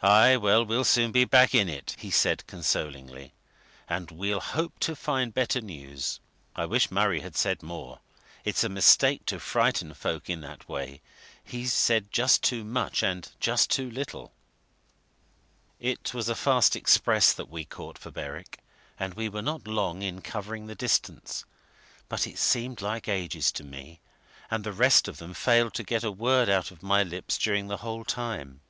[0.00, 3.34] "Aye, well, we'll soon be back in it," he said, consolingly.
[3.88, 6.20] "And we'll hope to find better news.
[6.54, 7.98] I wish Murray had said more;
[8.44, 11.00] it's a mistake to frighten folk in that way
[11.42, 14.32] he's said just too much and just too little."
[15.80, 18.60] It was a fast express that we caught for Berwick,
[19.00, 21.44] and we were not long in covering the distance,
[22.08, 24.00] but it seemed like ages to me,
[24.48, 27.66] and the rest of them failed to get a word out of my lips during
[27.66, 28.60] the whole time.